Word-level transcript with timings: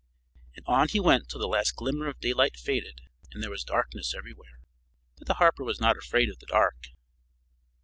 And 0.55 0.65
on 0.65 0.87
he 0.87 0.99
went 0.99 1.29
till 1.29 1.39
the 1.39 1.47
last 1.47 1.75
glimmer 1.75 2.07
of 2.07 2.19
daylight 2.19 2.57
faded, 2.57 3.01
and 3.31 3.43
there 3.43 3.51
was 3.51 3.63
darkness 3.63 4.15
everywhere. 4.15 4.59
But 5.19 5.27
the 5.27 5.35
harper 5.35 5.63
was 5.63 5.79
not 5.79 5.95
afraid 5.95 6.27
of 6.31 6.39
the 6.39 6.47
dark. 6.47 6.87